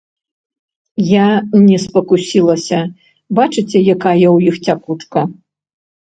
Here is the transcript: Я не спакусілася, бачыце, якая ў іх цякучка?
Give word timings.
Я 1.09 1.27
не 1.69 1.75
спакусілася, 1.83 2.79
бачыце, 3.41 3.77
якая 3.95 4.27
ў 4.35 4.55
іх 4.55 4.61
цякучка? 4.69 5.19